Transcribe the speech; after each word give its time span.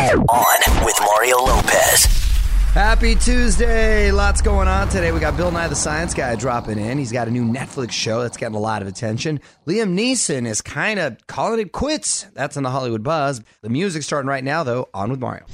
On 0.00 0.84
with 0.86 0.96
Mario 1.02 1.36
Lopez. 1.36 2.04
Happy 2.72 3.14
Tuesday. 3.14 4.10
Lots 4.10 4.40
going 4.40 4.66
on 4.66 4.88
today. 4.88 5.12
We 5.12 5.20
got 5.20 5.36
Bill 5.36 5.50
Nye 5.50 5.68
the 5.68 5.74
Science 5.74 6.14
Guy 6.14 6.36
dropping 6.36 6.78
in. 6.78 6.96
He's 6.96 7.12
got 7.12 7.28
a 7.28 7.30
new 7.30 7.44
Netflix 7.44 7.90
show 7.92 8.22
that's 8.22 8.38
getting 8.38 8.54
a 8.54 8.60
lot 8.60 8.80
of 8.80 8.88
attention. 8.88 9.40
Liam 9.66 9.94
Neeson 9.94 10.46
is 10.46 10.62
kind 10.62 10.98
of 10.98 11.18
calling 11.26 11.60
it 11.60 11.72
quits. 11.72 12.22
That's 12.32 12.56
in 12.56 12.62
the 12.62 12.70
Hollywood 12.70 13.02
buzz. 13.02 13.42
The 13.60 13.68
music's 13.68 14.06
starting 14.06 14.28
right 14.28 14.42
now, 14.42 14.64
though. 14.64 14.88
On 14.94 15.10
with 15.10 15.20
Mario. 15.20 15.44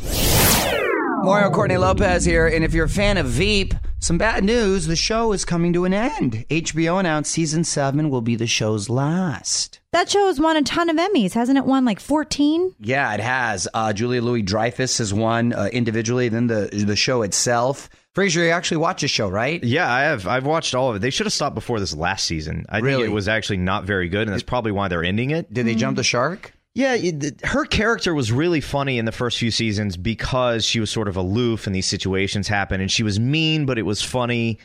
Mario 1.24 1.50
Courtney 1.50 1.76
Lopez 1.76 2.24
here, 2.24 2.46
and 2.46 2.62
if 2.64 2.72
you're 2.72 2.84
a 2.84 2.88
fan 2.88 3.16
of 3.16 3.26
Veep, 3.26 3.74
some 3.98 4.16
bad 4.16 4.44
news. 4.44 4.86
The 4.86 4.94
show 4.94 5.32
is 5.32 5.44
coming 5.44 5.72
to 5.72 5.86
an 5.86 5.92
end. 5.92 6.44
HBO 6.50 7.00
announced 7.00 7.32
season 7.32 7.64
seven 7.64 8.10
will 8.10 8.22
be 8.22 8.36
the 8.36 8.46
show's 8.46 8.88
last. 8.88 9.80
That 9.96 10.10
show 10.10 10.26
has 10.26 10.38
won 10.38 10.58
a 10.58 10.62
ton 10.62 10.90
of 10.90 10.96
Emmys, 10.96 11.32
hasn't 11.32 11.56
it? 11.56 11.64
Won 11.64 11.86
like 11.86 12.00
fourteen. 12.00 12.74
Yeah, 12.78 13.14
it 13.14 13.20
has. 13.20 13.66
Uh, 13.72 13.94
Julia 13.94 14.20
Louis 14.20 14.42
Dreyfus 14.42 14.98
has 14.98 15.14
won 15.14 15.54
uh, 15.54 15.70
individually. 15.72 16.28
Then 16.28 16.48
the 16.48 16.68
the 16.86 16.96
show 16.96 17.22
itself. 17.22 17.88
Fraser, 18.14 18.44
you 18.44 18.50
actually 18.50 18.76
watch 18.76 19.00
the 19.00 19.08
show, 19.08 19.26
right? 19.30 19.64
Yeah, 19.64 19.90
I 19.90 20.02
have. 20.02 20.26
I've 20.26 20.44
watched 20.44 20.74
all 20.74 20.90
of 20.90 20.96
it. 20.96 20.98
They 20.98 21.08
should 21.08 21.24
have 21.24 21.32
stopped 21.32 21.54
before 21.54 21.80
this 21.80 21.94
last 21.94 22.26
season. 22.26 22.66
I 22.68 22.80
Really? 22.80 23.04
think 23.04 23.10
it 23.10 23.14
was 23.14 23.26
actually 23.26 23.56
not 23.56 23.84
very 23.84 24.10
good, 24.10 24.22
and 24.28 24.32
that's 24.34 24.42
probably 24.42 24.70
why 24.72 24.88
they're 24.88 25.02
ending 25.02 25.30
it. 25.30 25.50
Did 25.52 25.66
they 25.66 25.74
jump 25.74 25.96
the 25.96 26.04
shark? 26.04 26.52
Yeah, 26.74 26.94
it, 26.94 27.40
her 27.42 27.64
character 27.64 28.14
was 28.14 28.30
really 28.30 28.60
funny 28.60 28.98
in 28.98 29.06
the 29.06 29.12
first 29.12 29.38
few 29.38 29.50
seasons 29.50 29.96
because 29.96 30.62
she 30.66 30.78
was 30.78 30.90
sort 30.90 31.08
of 31.08 31.16
aloof 31.16 31.66
and 31.66 31.74
these 31.74 31.86
situations 31.86 32.48
happen, 32.48 32.82
and 32.82 32.92
she 32.92 33.02
was 33.02 33.18
mean, 33.18 33.64
but 33.64 33.78
it 33.78 33.82
was 33.82 34.02
funny. 34.02 34.58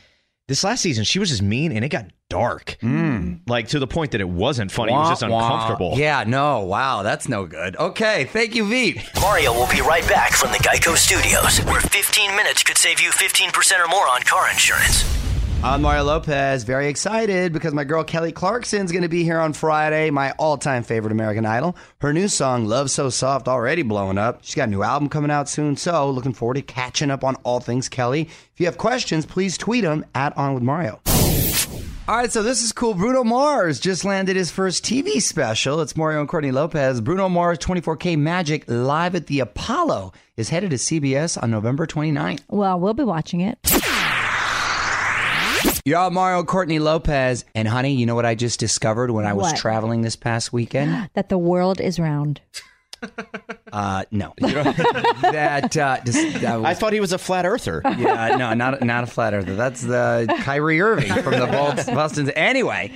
This 0.48 0.64
last 0.64 0.80
season, 0.80 1.04
she 1.04 1.20
was 1.20 1.28
just 1.28 1.40
mean, 1.40 1.70
and 1.70 1.84
it 1.84 1.88
got 1.90 2.06
dark, 2.28 2.76
hmm. 2.80 3.34
like 3.46 3.68
to 3.68 3.78
the 3.78 3.86
point 3.86 4.10
that 4.10 4.20
it 4.20 4.28
wasn't 4.28 4.72
funny. 4.72 4.92
it 4.92 4.96
was 4.96 5.10
just 5.10 5.22
Wah, 5.22 5.28
wah. 5.28 5.44
uncomfortable. 5.44 5.92
Yeah, 5.96 6.24
no, 6.26 6.60
wow, 6.64 7.02
that's 7.04 7.28
no 7.28 7.46
good. 7.46 7.76
Okay, 7.76 8.24
thank 8.24 8.56
you, 8.56 8.64
Veep. 8.66 8.98
Mario 9.20 9.52
will 9.52 9.68
be 9.68 9.80
right 9.82 10.06
back 10.08 10.32
from 10.32 10.50
the 10.50 10.58
Geico 10.58 10.96
Studios, 10.96 11.58
where 11.66 11.80
15 11.80 12.34
minutes 12.34 12.64
could 12.64 12.76
save 12.76 13.00
you 13.00 13.10
15% 13.10 13.84
or 13.84 13.88
more 13.88 14.08
on 14.08 14.20
car 14.22 14.50
insurance. 14.50 15.04
I'm 15.64 15.80
Mario 15.80 16.02
Lopez, 16.02 16.64
very 16.64 16.88
excited 16.88 17.52
because 17.52 17.72
my 17.72 17.84
girl 17.84 18.02
Kelly 18.02 18.32
Clarkson's 18.32 18.90
going 18.90 19.02
to 19.02 19.08
be 19.08 19.22
here 19.22 19.38
on 19.38 19.52
Friday, 19.52 20.10
my 20.10 20.32
all 20.32 20.58
time 20.58 20.82
favorite 20.82 21.12
American 21.12 21.46
Idol. 21.46 21.76
Her 22.00 22.12
new 22.12 22.26
song, 22.26 22.66
Love 22.66 22.90
So 22.90 23.10
Soft, 23.10 23.46
already 23.46 23.82
blowing 23.82 24.18
up. 24.18 24.40
She's 24.42 24.56
got 24.56 24.66
a 24.66 24.70
new 24.72 24.82
album 24.82 25.08
coming 25.08 25.30
out 25.30 25.48
soon, 25.48 25.76
so 25.76 26.10
looking 26.10 26.32
forward 26.32 26.54
to 26.54 26.62
catching 26.62 27.12
up 27.12 27.22
on 27.22 27.36
all 27.44 27.60
things 27.60 27.88
Kelly. 27.88 28.22
If 28.22 28.54
you 28.56 28.66
have 28.66 28.76
questions, 28.76 29.24
please 29.24 29.56
tweet 29.56 29.84
them 29.84 30.04
at 30.16 30.36
On 30.36 30.54
With 30.54 30.64
Mario. 30.64 31.00
All 32.08 32.16
right, 32.16 32.32
so 32.32 32.42
this 32.42 32.64
is 32.64 32.72
cool. 32.72 32.94
Bruno 32.94 33.22
Mars 33.22 33.78
just 33.78 34.04
landed 34.04 34.34
his 34.34 34.50
first 34.50 34.84
TV 34.84 35.22
special. 35.22 35.80
It's 35.80 35.96
Mario 35.96 36.18
and 36.18 36.28
Courtney 36.28 36.50
Lopez. 36.50 37.00
Bruno 37.00 37.28
Mars 37.28 37.58
24K 37.58 38.18
Magic 38.18 38.64
live 38.66 39.14
at 39.14 39.28
the 39.28 39.38
Apollo 39.38 40.12
is 40.36 40.48
headed 40.48 40.70
to 40.70 40.76
CBS 40.76 41.40
on 41.40 41.52
November 41.52 41.86
29th. 41.86 42.40
Well, 42.48 42.80
we'll 42.80 42.94
be 42.94 43.04
watching 43.04 43.42
it. 43.42 43.58
Y'all, 45.84 46.10
Mario 46.10 46.44
Courtney 46.44 46.78
Lopez. 46.78 47.44
And 47.54 47.66
honey, 47.66 47.94
you 47.94 48.06
know 48.06 48.14
what 48.14 48.24
I 48.26 48.34
just 48.36 48.60
discovered 48.60 49.10
when 49.10 49.26
I 49.26 49.32
was 49.32 49.46
What? 49.52 49.56
traveling 49.56 50.02
this 50.02 50.14
past 50.16 50.52
weekend? 50.52 51.10
That 51.14 51.28
the 51.28 51.38
world 51.38 51.80
is 51.80 51.98
round. 51.98 52.40
Uh, 53.72 54.04
no. 54.12 54.32
that, 54.38 55.76
uh, 55.76 55.98
just, 56.04 56.40
that 56.40 56.56
was, 56.56 56.64
I 56.66 56.74
thought 56.74 56.92
he 56.92 57.00
was 57.00 57.12
a 57.12 57.18
flat 57.18 57.44
earther. 57.44 57.82
yeah, 57.98 58.36
no, 58.36 58.54
not, 58.54 58.80
not 58.82 59.02
a 59.02 59.06
flat 59.08 59.34
earther. 59.34 59.56
That's 59.56 59.80
the 59.82 60.32
Kyrie 60.42 60.80
Irving 60.80 61.12
from 61.22 61.32
the 61.40 61.46
Bos- 61.48 61.86
Boston's. 61.86 62.30
Anyway, 62.36 62.92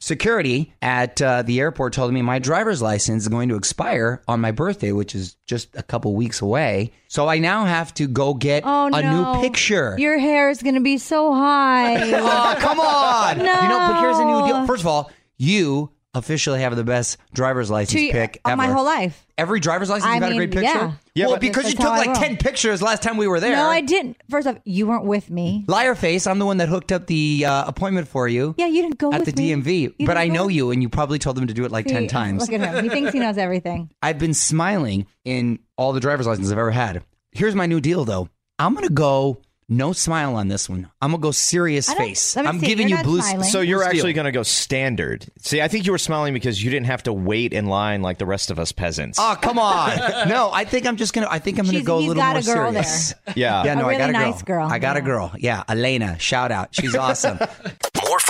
security 0.00 0.72
at 0.82 1.20
uh, 1.22 1.42
the 1.42 1.60
airport 1.60 1.92
told 1.92 2.12
me 2.12 2.22
my 2.22 2.38
driver's 2.38 2.82
license 2.82 3.22
is 3.24 3.28
going 3.28 3.48
to 3.50 3.54
expire 3.56 4.22
on 4.26 4.40
my 4.40 4.50
birthday, 4.50 4.92
which 4.92 5.14
is 5.14 5.36
just 5.46 5.68
a 5.76 5.82
couple 5.82 6.14
weeks 6.14 6.40
away. 6.40 6.90
So 7.08 7.28
I 7.28 7.38
now 7.38 7.64
have 7.66 7.92
to 7.94 8.08
go 8.08 8.34
get 8.34 8.62
Oh 8.66 8.86
a 8.86 9.02
no! 9.02 9.34
new 9.34 9.40
picture. 9.42 9.94
Your 9.98 10.18
hair 10.18 10.50
is 10.50 10.62
going 10.62 10.74
to 10.76 10.80
be 10.80 10.98
so 10.98 11.32
high. 11.34 11.96
oh, 12.14 12.56
come 12.60 12.80
on. 12.80 13.38
No. 13.50 13.62
You 13.62 13.68
know, 13.68 13.78
but 13.92 14.00
here's 14.00 14.18
a 14.18 14.24
new 14.24 14.46
deal. 14.46 14.66
First 14.66 14.82
of 14.82 14.86
all, 14.86 15.10
you 15.36 15.90
officially 16.14 16.60
have 16.60 16.74
the 16.76 16.84
best 16.84 17.18
driver's 17.32 17.70
license 17.70 18.00
To- 18.00 18.10
pick 18.12 18.40
on 18.44 18.52
ever. 18.52 18.56
my 18.56 18.66
whole 18.68 18.84
life. 18.84 19.26
Every 19.38 19.60
driver's 19.60 19.88
license, 19.88 20.06
I 20.10 20.14
you 20.16 20.20
got 20.20 20.32
a 20.32 20.36
great 20.36 20.50
picture? 20.50 20.62
yeah. 20.64 20.92
Yeah, 21.14 21.26
well, 21.28 21.38
because 21.38 21.64
you 21.70 21.76
took 21.76 21.84
like 21.86 22.14
10 22.14 22.36
pictures 22.36 22.82
last 22.82 23.02
time 23.02 23.16
we 23.16 23.26
were 23.26 23.40
there. 23.40 23.56
No, 23.56 23.68
I 23.68 23.80
didn't. 23.80 24.16
First 24.28 24.46
off, 24.46 24.56
you 24.64 24.86
weren't 24.86 25.04
with 25.04 25.30
me. 25.30 25.64
Liar 25.66 25.94
face, 25.94 26.26
I'm 26.26 26.38
the 26.38 26.46
one 26.46 26.58
that 26.58 26.68
hooked 26.68 26.92
up 26.92 27.06
the 27.06 27.44
uh, 27.46 27.64
appointment 27.66 28.06
for 28.08 28.28
you. 28.28 28.54
Yeah, 28.58 28.66
you 28.66 28.82
didn't 28.82 28.98
go 28.98 29.12
at 29.12 29.20
with 29.24 29.34
the 29.34 29.54
me. 29.54 29.62
DMV. 29.88 29.94
You 29.98 30.06
but 30.06 30.16
I 30.16 30.28
know 30.28 30.48
you, 30.48 30.70
and 30.70 30.82
you 30.82 30.88
probably 30.88 31.18
told 31.18 31.36
them 31.36 31.46
to 31.46 31.54
do 31.54 31.64
it 31.64 31.70
like 31.72 31.86
See, 31.88 31.94
10 31.94 32.06
times. 32.08 32.42
Look 32.42 32.52
at 32.60 32.74
him. 32.74 32.84
He 32.84 32.90
thinks 32.90 33.12
he 33.12 33.18
knows 33.18 33.38
everything. 33.38 33.90
I've 34.02 34.18
been 34.18 34.34
smiling 34.34 35.06
in 35.24 35.58
all 35.76 35.92
the 35.92 36.00
driver's 36.00 36.26
licenses 36.26 36.52
I've 36.52 36.58
ever 36.58 36.70
had. 36.70 37.02
Here's 37.32 37.54
my 37.54 37.66
new 37.66 37.80
deal, 37.80 38.04
though. 38.04 38.28
I'm 38.58 38.74
going 38.74 38.86
to 38.86 38.92
go 38.92 39.40
no 39.70 39.92
smile 39.92 40.34
on 40.34 40.48
this 40.48 40.68
one. 40.68 40.90
I'm 41.00 41.12
going 41.12 41.20
to 41.20 41.22
go 41.22 41.30
serious 41.30 41.90
face. 41.90 42.36
I'm 42.36 42.58
see. 42.60 42.66
giving 42.66 42.88
You're 42.88 42.98
you 42.98 43.04
not 43.04 43.04
blue. 43.04 43.22
smiling. 43.22 43.44
So 43.44 43.60
you're 43.60 43.78
blue 43.78 43.86
actually 43.86 44.00
steel. 44.00 44.12
going 44.14 44.24
to 44.26 44.32
go 44.32 44.42
standard. 44.42 45.26
See, 45.38 45.62
I 45.62 45.68
think 45.68 45.86
you 45.86 45.92
were 45.92 45.98
smiling 45.98 46.34
because 46.34 46.62
you 46.62 46.70
didn't 46.70 46.86
have 46.86 47.04
to 47.04 47.12
wait 47.12 47.52
in 47.52 47.66
line 47.66 48.02
like 48.02 48.18
the 48.18 48.26
rest 48.26 48.50
of 48.50 48.58
us 48.58 48.72
peasants. 48.72 49.18
Oh, 49.20 49.36
come 49.40 49.58
on. 49.58 49.96
no, 50.28 50.50
I 50.52 50.64
think 50.64 50.86
I'm 50.86 50.96
just 50.96 51.12
going 51.14 51.26
to, 51.26 51.32
I 51.32 51.38
think 51.38 51.58
I'm 51.58 51.64
going 51.66 51.72
to 51.74 51.78
She's- 51.78 51.86
go 51.86 51.98
a 51.98 52.00
he's 52.00 52.08
little 52.08 52.20
got 52.22 52.32
more 52.32 52.40
a 52.40 52.54
girl 52.54 52.72
serious. 52.72 53.14
yeah. 53.36 53.64
Yeah, 53.64 53.74
no, 53.74 53.88
I 53.88 53.96
got 53.96 54.10
a 54.10 54.12
girl. 54.12 54.22
nice 54.22 54.42
girl. 54.42 54.66
I 54.68 54.78
got 54.80 54.96
a 54.96 55.00
girl. 55.00 55.32
Yeah, 55.38 55.62
Elena. 55.68 56.18
Shout 56.18 56.50
out. 56.52 56.74
She's 56.74 56.94
awesome. 56.96 57.38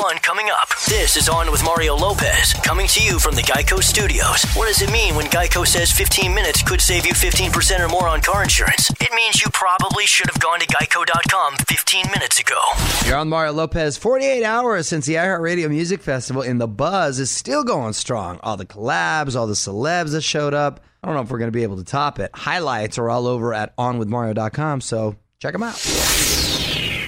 Fun 0.00 0.16
coming 0.20 0.48
up. 0.48 0.68
This 0.88 1.14
is 1.14 1.28
On 1.28 1.50
with 1.52 1.62
Mario 1.62 1.94
Lopez, 1.94 2.54
coming 2.54 2.86
to 2.86 3.02
you 3.02 3.18
from 3.18 3.34
the 3.34 3.42
Geico 3.42 3.82
Studios. 3.82 4.44
What 4.54 4.68
does 4.68 4.80
it 4.80 4.90
mean 4.90 5.14
when 5.14 5.26
Geico 5.26 5.66
says 5.66 5.92
15 5.92 6.34
minutes 6.34 6.62
could 6.62 6.80
save 6.80 7.04
you 7.04 7.12
15% 7.12 7.80
or 7.80 7.88
more 7.88 8.08
on 8.08 8.22
car 8.22 8.42
insurance? 8.42 8.88
It 8.98 9.12
means 9.14 9.42
you 9.42 9.50
probably 9.52 10.06
should 10.06 10.30
have 10.30 10.40
gone 10.40 10.58
to 10.60 10.66
geico.com 10.66 11.56
15 11.68 12.06
minutes 12.06 12.40
ago. 12.40 12.58
You're 13.04 13.18
on 13.18 13.28
Mario 13.28 13.52
Lopez. 13.52 13.98
48 13.98 14.42
hours 14.42 14.88
since 14.88 15.04
the 15.04 15.16
iHeartRadio 15.16 15.68
Music 15.68 16.00
Festival, 16.00 16.40
and 16.40 16.58
the 16.58 16.68
buzz 16.68 17.18
is 17.18 17.30
still 17.30 17.62
going 17.62 17.92
strong. 17.92 18.40
All 18.42 18.56
the 18.56 18.64
collabs, 18.64 19.36
all 19.36 19.46
the 19.46 19.52
celebs 19.52 20.12
that 20.12 20.22
showed 20.22 20.54
up. 20.54 20.80
I 21.02 21.08
don't 21.08 21.14
know 21.14 21.22
if 21.22 21.30
we're 21.30 21.38
going 21.38 21.48
to 21.48 21.52
be 21.52 21.62
able 21.62 21.76
to 21.76 21.84
top 21.84 22.18
it. 22.20 22.30
Highlights 22.32 22.96
are 22.96 23.10
all 23.10 23.26
over 23.26 23.52
at 23.52 23.76
onwithmario.com, 23.76 24.80
so 24.80 25.16
check 25.40 25.52
them 25.52 25.62
out. 25.62 25.76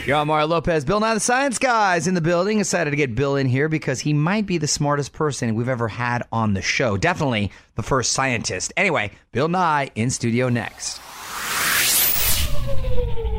You're 0.04 0.16
on 0.16 0.26
Mario 0.26 0.48
Lopez. 0.48 0.84
Bill 0.84 0.98
Nye 0.98 1.14
the 1.14 1.20
Science 1.20 1.60
Guy 1.60 1.94
is 1.94 2.08
in 2.08 2.14
the 2.14 2.20
building. 2.20 2.58
Excited 2.58 2.90
to 2.90 2.96
get 2.96 3.14
Bill 3.14 3.36
in 3.36 3.46
here 3.46 3.68
because 3.68 4.00
he 4.00 4.12
might 4.12 4.46
be 4.46 4.58
the 4.58 4.66
smartest 4.66 5.12
person 5.12 5.54
we've 5.54 5.68
ever 5.68 5.86
had 5.86 6.24
on 6.32 6.54
the 6.54 6.62
show. 6.62 6.96
Definitely 6.96 7.52
the 7.76 7.84
first 7.84 8.12
scientist. 8.12 8.72
Anyway, 8.76 9.12
Bill 9.30 9.46
Nye 9.46 9.92
in 9.94 10.10
studio 10.10 10.48
next. 10.48 10.98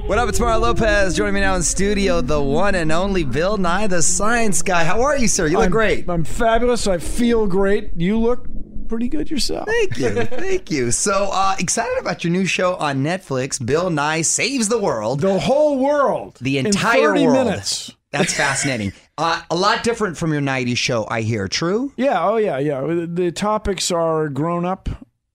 What 0.05 0.17
up? 0.17 0.29
It's 0.29 0.39
Mario 0.39 0.59
Lopez. 0.59 1.17
Joining 1.17 1.33
me 1.33 1.41
now 1.41 1.55
in 1.55 1.63
studio, 1.63 2.21
the 2.21 2.41
one 2.41 2.75
and 2.75 2.93
only 2.93 3.25
Bill 3.25 3.57
Nye 3.57 3.87
the 3.87 4.01
Science 4.01 4.61
Guy. 4.61 4.85
How 4.85 5.01
are 5.01 5.17
you, 5.17 5.27
sir? 5.27 5.47
You 5.47 5.57
look 5.57 5.65
I'm, 5.65 5.71
great. 5.71 6.09
I'm 6.09 6.23
fabulous. 6.23 6.87
I 6.87 6.97
feel 6.97 7.45
great. 7.45 7.91
You 7.97 8.17
look 8.19 8.47
pretty 8.83 9.07
good 9.09 9.29
yourself. 9.31 9.67
Thank 9.67 9.97
you. 9.97 10.09
Thank 10.25 10.71
you. 10.71 10.91
So 10.91 11.29
uh, 11.31 11.55
excited 11.59 11.97
about 11.99 12.23
your 12.23 12.31
new 12.31 12.45
show 12.45 12.75
on 12.75 13.03
Netflix, 13.03 13.63
Bill 13.63 13.89
Nye 13.89 14.21
Saves 14.21 14.69
the 14.69 14.77
World. 14.77 15.21
The 15.21 15.39
whole 15.39 15.79
world. 15.79 16.37
The 16.41 16.57
in 16.57 16.67
entire 16.67 17.09
30 17.09 17.25
world. 17.25 17.45
minutes. 17.47 17.91
That's 18.11 18.33
fascinating. 18.33 18.93
Uh, 19.15 19.39
a 19.51 19.55
lot 19.55 19.83
different 19.83 20.17
from 20.17 20.31
your 20.33 20.41
90s 20.41 20.75
show, 20.75 21.05
I 21.07 21.21
hear. 21.21 21.47
True? 21.47 21.93
Yeah. 21.97 22.27
Oh, 22.27 22.37
yeah. 22.37 22.57
Yeah. 22.57 22.81
The 22.81 23.31
topics 23.31 23.91
are 23.91 24.27
grown 24.27 24.65
up. 24.65 24.89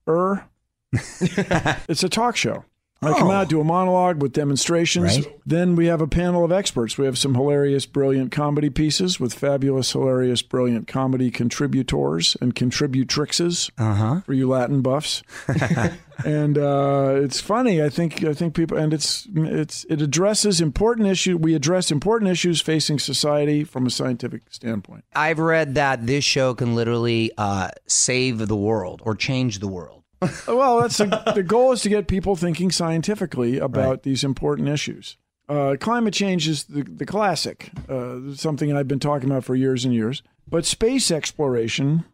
Er. 0.09 0.45
it's 0.93 2.03
a 2.03 2.09
talk 2.09 2.37
show. 2.37 2.65
I 3.01 3.13
come 3.17 3.29
Oh. 3.29 3.33
out, 3.33 3.49
do 3.49 3.61
a 3.61 3.65
monologue 3.65 4.21
with 4.21 4.33
demonstrations. 4.33 5.19
Right. 5.19 5.39
Then 5.47 5.77
we 5.77 5.87
have 5.87 6.01
a 6.01 6.09
panel 6.09 6.45
of 6.45 6.51
experts. 6.51 6.99
We 6.99 7.07
have 7.07 7.17
some 7.17 7.35
hilarious, 7.35 7.87
brilliant 7.87 8.33
comedy 8.33 8.71
pieces 8.71 9.21
with 9.21 9.33
fabulous, 9.35 9.93
hilarious, 9.93 10.43
brilliant 10.43 10.89
comedy 10.89 11.31
contributors 11.31 12.37
and 12.41 12.57
contributrixes 12.57 13.71
Uh 13.79 13.95
huh. 13.95 14.21
for 14.23 14.33
you 14.33 14.49
Latin 14.49 14.81
buffs. 14.83 15.23
and 16.25 16.59
uh, 16.59 17.13
it's 17.23 17.41
funny. 17.41 17.83
I 17.83 17.89
think 17.89 18.25
I 18.25 18.35
think 18.35 18.55
people 18.55 18.77
and 18.77 18.93
it's 18.93 19.29
it's 19.35 19.85
it 19.89 20.03
addresses 20.03 20.61
important 20.61 21.07
issue. 21.09 21.37
We 21.37 21.55
address 21.55 21.91
important 21.93 22.31
issues 22.31 22.61
facing 22.61 22.99
society 22.99 23.63
from 23.65 23.87
a 23.87 23.91
scientific 23.91 24.43
standpoint. 24.51 25.05
I've 25.15 25.39
read 25.39 25.75
that 25.77 26.07
this 26.07 26.25
show 26.25 26.55
can 26.55 26.75
literally 26.75 27.31
uh, 27.39 27.69
save 27.87 28.49
the 28.49 28.57
world 28.57 29.03
or 29.05 29.15
change 29.15 29.61
the 29.61 29.69
world. 29.69 30.03
Well, 30.47 30.81
that's 30.81 30.97
the, 30.97 31.33
the 31.35 31.43
goal 31.43 31.73
is 31.73 31.83
to 31.83 31.89
get 31.89 32.09
people 32.09 32.35
thinking 32.35 32.71
scientifically 32.71 33.59
about 33.59 34.03
these 34.03 34.25
important 34.25 34.69
issues. 34.69 35.17
Uh, 35.49 35.77
climate 35.81 36.13
change 36.13 36.47
is 36.49 36.65
the, 36.65 36.83
the 36.83 37.07
classic, 37.07 37.71
uh, 37.89 38.35
something 38.35 38.73
I've 38.73 38.89
been 38.89 38.99
talking 38.99 39.31
about 39.31 39.45
for 39.45 39.55
years 39.55 39.85
and 39.85 39.95
years. 39.95 40.23
But 40.47 40.67
space 40.67 41.11
exploration, 41.11 42.05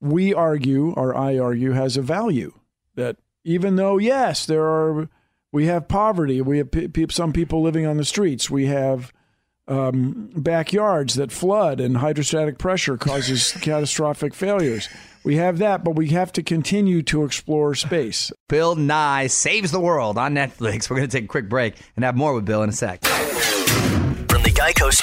we 0.00 0.34
argue, 0.34 0.92
or 0.92 1.16
I 1.16 1.38
argue, 1.38 1.72
has 1.72 1.96
a 1.96 2.02
value 2.02 2.52
that 2.94 3.16
even 3.44 3.76
though, 3.76 3.98
yes, 3.98 4.46
there 4.46 4.64
are, 4.64 5.08
we 5.52 5.66
have 5.66 5.88
poverty, 5.88 6.40
we 6.40 6.58
have 6.58 6.70
pe- 6.70 6.88
pe- 6.88 7.06
some 7.10 7.32
people 7.32 7.62
living 7.62 7.86
on 7.86 7.96
the 7.96 8.04
streets, 8.04 8.50
we 8.50 8.66
have 8.66 9.12
um, 9.66 10.30
backyards 10.36 11.14
that 11.14 11.32
flood 11.32 11.80
and 11.80 11.96
hydrostatic 11.98 12.58
pressure 12.58 12.96
causes 12.96 13.52
catastrophic 13.60 14.34
failures. 14.34 14.88
We 15.24 15.36
have 15.36 15.58
that, 15.58 15.84
but 15.84 15.96
we 15.96 16.08
have 16.08 16.32
to 16.32 16.42
continue 16.42 17.02
to 17.04 17.24
explore 17.24 17.74
space. 17.74 18.30
Bill 18.48 18.76
Nye 18.76 19.26
Saves 19.26 19.70
the 19.70 19.80
World 19.80 20.18
on 20.18 20.34
Netflix. 20.34 20.90
We're 20.90 20.96
going 20.96 21.08
to 21.08 21.16
take 21.16 21.24
a 21.24 21.28
quick 21.28 21.48
break 21.48 21.76
and 21.96 22.04
have 22.04 22.14
more 22.14 22.34
with 22.34 22.44
Bill 22.44 22.62
in 22.62 22.68
a 22.68 22.72
sec. 22.72 23.00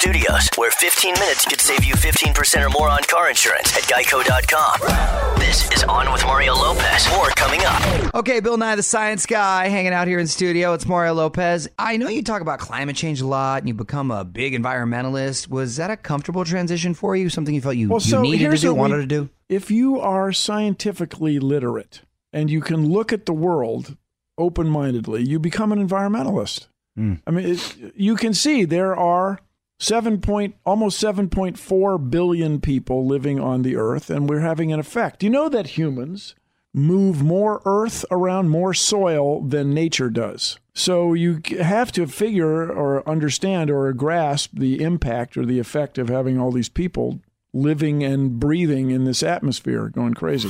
From 0.00 0.12
the 0.12 0.18
Geico 0.18 0.28
Studios, 0.28 0.48
where 0.56 0.70
15 0.70 1.14
minutes 1.14 1.44
could 1.44 1.60
save 1.60 1.84
you 1.84 1.94
15% 1.94 2.64
or 2.66 2.70
more 2.70 2.88
on 2.88 3.02
car 3.04 3.28
insurance 3.28 3.76
at 3.76 3.82
geico.com. 3.84 5.38
This 5.38 5.70
is 5.72 5.82
On 5.84 6.10
with 6.12 6.24
Mario 6.24 6.54
Lopez. 6.54 7.08
More 7.10 7.28
coming 7.30 7.60
up. 7.64 8.14
Okay, 8.14 8.40
Bill 8.40 8.56
Nye, 8.56 8.76
the 8.76 8.82
science 8.82 9.26
guy, 9.26 9.68
hanging 9.68 9.92
out 9.92 10.08
here 10.08 10.18
in 10.18 10.26
studio. 10.26 10.72
It's 10.74 10.86
Mario 10.86 11.14
Lopez. 11.14 11.68
I 11.78 11.96
know 11.96 12.08
you 12.08 12.22
talk 12.22 12.42
about 12.42 12.58
climate 12.58 12.96
change 12.96 13.20
a 13.20 13.26
lot 13.26 13.58
and 13.62 13.68
you 13.68 13.74
become 13.74 14.10
a 14.10 14.24
big 14.24 14.54
environmentalist. 14.54 15.48
Was 15.48 15.76
that 15.76 15.90
a 15.90 15.96
comfortable 15.96 16.44
transition 16.44 16.94
for 16.94 17.16
you? 17.16 17.28
Something 17.28 17.54
you 17.54 17.60
felt 17.60 17.76
you, 17.76 17.88
Well, 17.88 18.00
you 18.00 18.10
so 18.10 18.22
needed 18.22 18.50
to 18.50 18.56
do, 18.58 18.68
what 18.68 18.74
we- 18.74 18.80
wanted 18.80 18.96
to 19.02 19.06
do? 19.06 19.28
If 19.48 19.70
you 19.70 20.00
are 20.00 20.32
scientifically 20.32 21.38
literate 21.38 22.02
and 22.32 22.50
you 22.50 22.60
can 22.60 22.88
look 22.90 23.12
at 23.12 23.26
the 23.26 23.32
world 23.34 23.96
open 24.38 24.68
mindedly, 24.68 25.22
you 25.24 25.38
become 25.38 25.72
an 25.72 25.86
environmentalist. 25.86 26.66
Hmm. 26.96 27.14
I 27.26 27.30
mean, 27.30 27.46
it, 27.54 27.76
you 27.96 28.16
can 28.16 28.32
see 28.34 28.64
there 28.64 28.94
are 28.96 29.40
seven 29.82 30.20
point 30.20 30.54
almost 30.64 30.98
seven 30.98 31.28
point 31.28 31.58
four 31.58 31.98
billion 31.98 32.60
people 32.60 33.06
living 33.06 33.40
on 33.40 33.62
the 33.62 33.76
earth, 33.76 34.08
and 34.08 34.28
we're 34.28 34.40
having 34.40 34.72
an 34.72 34.80
effect. 34.80 35.22
You 35.22 35.30
know 35.30 35.48
that 35.48 35.78
humans 35.78 36.34
move 36.72 37.22
more 37.22 37.60
earth 37.66 38.04
around 38.10 38.48
more 38.48 38.72
soil 38.72 39.42
than 39.42 39.74
nature 39.74 40.08
does. 40.08 40.58
So 40.72 41.12
you 41.12 41.42
have 41.60 41.92
to 41.92 42.06
figure 42.06 42.72
or 42.72 43.06
understand 43.06 43.70
or 43.70 43.92
grasp 43.92 44.52
the 44.54 44.82
impact 44.82 45.36
or 45.36 45.44
the 45.44 45.58
effect 45.58 45.98
of 45.98 46.08
having 46.08 46.38
all 46.38 46.50
these 46.50 46.70
people 46.70 47.20
living 47.52 48.02
and 48.02 48.40
breathing 48.40 48.90
in 48.90 49.04
this 49.04 49.22
atmosphere 49.22 49.90
going 49.90 50.14
crazy. 50.14 50.48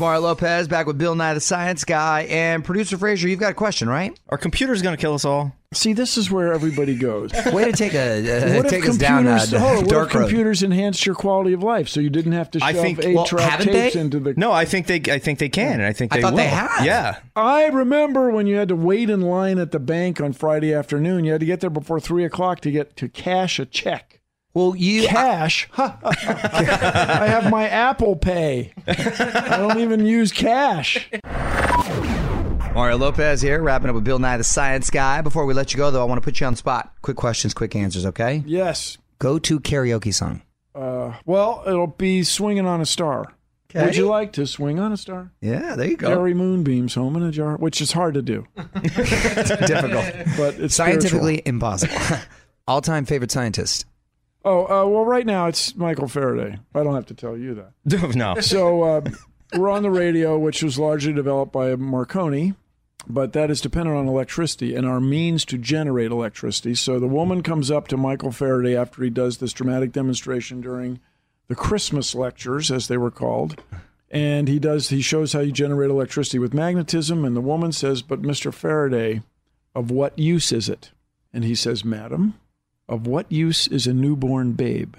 It's 0.00 0.02
Mario 0.02 0.22
Lopez 0.22 0.66
back 0.66 0.86
with 0.86 0.96
Bill 0.96 1.14
Nye, 1.14 1.34
the 1.34 1.40
science 1.40 1.84
guy. 1.84 2.22
And 2.22 2.64
producer 2.64 2.96
Frazier, 2.96 3.28
you've 3.28 3.38
got 3.38 3.50
a 3.50 3.54
question, 3.54 3.86
right? 3.86 4.18
Our 4.30 4.38
computers 4.38 4.80
going 4.80 4.96
to 4.96 5.00
kill 5.00 5.12
us 5.12 5.26
all? 5.26 5.54
See, 5.74 5.92
this 5.92 6.16
is 6.16 6.30
where 6.30 6.54
everybody 6.54 6.96
goes. 6.96 7.30
Way 7.52 7.66
to 7.66 7.72
take 7.72 7.92
a 7.92 7.98
uh, 8.20 8.56
What 8.56 8.64
if 8.64 8.70
take 8.70 8.88
us 8.88 8.96
down 8.96 9.26
a 9.26 9.38
computers, 9.38 9.60
hold 9.60 9.62
on, 9.62 9.74
what 9.76 9.82
if 9.84 9.88
dark 9.90 10.14
road. 10.14 10.20
computers 10.22 10.62
enhanced 10.62 11.04
your 11.04 11.14
quality 11.14 11.52
of 11.52 11.62
life 11.62 11.90
so 11.90 12.00
you 12.00 12.08
didn't 12.08 12.32
have 12.32 12.50
to 12.52 12.64
I 12.64 12.72
shove 12.72 12.80
think- 12.80 13.04
eight 13.04 13.14
well, 13.14 13.26
track 13.26 13.50
haven't 13.50 13.66
tapes 13.66 13.92
they? 13.94 14.00
into 14.00 14.20
the 14.20 14.32
No, 14.38 14.52
I 14.52 14.64
think 14.64 14.86
they. 14.86 15.02
I 15.12 15.18
think 15.18 15.38
they 15.38 15.50
can, 15.50 15.74
and 15.74 15.82
I 15.84 15.92
think 15.92 16.14
I 16.14 16.16
they 16.16 16.22
thought 16.22 16.32
will. 16.32 16.38
they 16.38 16.48
had. 16.48 16.84
Yeah. 16.86 17.18
I 17.36 17.66
remember 17.66 18.30
when 18.30 18.46
you 18.46 18.56
had 18.56 18.68
to 18.68 18.76
wait 18.76 19.10
in 19.10 19.20
line 19.20 19.58
at 19.58 19.70
the 19.70 19.78
bank 19.78 20.18
on 20.18 20.32
Friday 20.32 20.72
afternoon. 20.72 21.26
You 21.26 21.32
had 21.32 21.40
to 21.40 21.46
get 21.46 21.60
there 21.60 21.68
before 21.68 22.00
three 22.00 22.24
o'clock 22.24 22.60
to 22.60 22.70
get 22.70 22.96
to 22.96 23.10
cash 23.10 23.58
a 23.58 23.66
check. 23.66 24.19
Well, 24.52 24.74
you 24.74 25.06
Cash? 25.06 25.68
I 25.78 27.24
have 27.28 27.50
my 27.50 27.68
Apple 27.68 28.16
Pay. 28.16 28.72
I 28.86 29.56
don't 29.58 29.78
even 29.78 30.04
use 30.04 30.32
cash. 30.32 31.08
Mario 32.74 32.96
Lopez 32.98 33.40
here, 33.40 33.62
wrapping 33.62 33.88
up 33.88 33.94
with 33.94 34.04
Bill 34.04 34.18
Nye, 34.18 34.36
the 34.38 34.44
science 34.44 34.90
guy. 34.90 35.20
Before 35.22 35.44
we 35.46 35.54
let 35.54 35.72
you 35.72 35.76
go, 35.76 35.90
though, 35.90 36.00
I 36.00 36.04
want 36.04 36.20
to 36.20 36.24
put 36.24 36.40
you 36.40 36.46
on 36.46 36.54
the 36.54 36.56
spot. 36.56 36.92
Quick 37.02 37.16
questions, 37.16 37.54
quick 37.54 37.76
answers, 37.76 38.06
okay? 38.06 38.42
Yes. 38.46 38.98
Go 39.18 39.38
to 39.38 39.60
karaoke 39.60 40.12
song. 40.12 40.42
Uh, 40.74 41.14
well, 41.26 41.62
it'll 41.66 41.86
be 41.88 42.22
swinging 42.22 42.66
on 42.66 42.80
a 42.80 42.86
star. 42.86 43.32
Okay. 43.70 43.84
Would 43.86 43.96
you 43.96 44.06
like 44.08 44.32
to 44.32 44.46
swing 44.48 44.80
on 44.80 44.92
a 44.92 44.96
star? 44.96 45.30
Yeah, 45.40 45.76
there 45.76 45.88
you 45.88 45.96
go. 45.96 46.08
Carry 46.08 46.34
moonbeams 46.34 46.94
home 46.94 47.14
in 47.16 47.22
a 47.22 47.30
jar, 47.30 47.56
which 47.56 47.80
is 47.80 47.92
hard 47.92 48.14
to 48.14 48.22
do, 48.22 48.46
Difficult. 48.82 50.04
but 50.36 50.54
it's 50.58 50.74
Scientifically 50.74 51.40
impossible. 51.44 51.94
All 52.66 52.80
time 52.80 53.04
favorite 53.04 53.30
scientist. 53.30 53.84
Oh 54.44 54.64
uh, 54.64 54.86
well, 54.88 55.04
right 55.04 55.26
now 55.26 55.46
it's 55.46 55.74
Michael 55.74 56.08
Faraday. 56.08 56.58
I 56.74 56.82
don't 56.82 56.94
have 56.94 57.06
to 57.06 57.14
tell 57.14 57.36
you 57.36 57.54
that. 57.54 58.14
no. 58.16 58.40
So 58.40 58.82
uh, 58.82 59.00
we're 59.54 59.68
on 59.68 59.82
the 59.82 59.90
radio, 59.90 60.38
which 60.38 60.62
was 60.62 60.78
largely 60.78 61.12
developed 61.12 61.52
by 61.52 61.74
Marconi, 61.76 62.54
but 63.06 63.32
that 63.34 63.50
is 63.50 63.60
dependent 63.60 63.96
on 63.96 64.08
electricity 64.08 64.74
and 64.74 64.86
our 64.86 65.00
means 65.00 65.44
to 65.46 65.58
generate 65.58 66.10
electricity. 66.10 66.74
So 66.74 66.98
the 66.98 67.06
woman 67.06 67.42
comes 67.42 67.70
up 67.70 67.88
to 67.88 67.96
Michael 67.96 68.32
Faraday 68.32 68.76
after 68.76 69.02
he 69.02 69.10
does 69.10 69.38
this 69.38 69.52
dramatic 69.52 69.92
demonstration 69.92 70.60
during 70.60 71.00
the 71.48 71.54
Christmas 71.56 72.14
lectures, 72.14 72.70
as 72.70 72.88
they 72.88 72.96
were 72.96 73.10
called. 73.10 73.62
And 74.10 74.48
he 74.48 74.58
does 74.58 74.88
he 74.88 75.02
shows 75.02 75.32
how 75.32 75.40
you 75.40 75.52
generate 75.52 75.90
electricity 75.90 76.38
with 76.38 76.54
magnetism, 76.54 77.24
and 77.24 77.36
the 77.36 77.40
woman 77.40 77.72
says, 77.72 78.02
But 78.02 78.22
Mr. 78.22 78.52
Faraday, 78.54 79.22
of 79.74 79.90
what 79.90 80.18
use 80.18 80.50
is 80.50 80.68
it? 80.68 80.90
And 81.32 81.44
he 81.44 81.54
says, 81.54 81.84
Madam, 81.84 82.34
of 82.90 83.06
what 83.06 83.32
use 83.32 83.66
is 83.68 83.86
a 83.86 83.94
newborn 83.94 84.52
babe? 84.52 84.96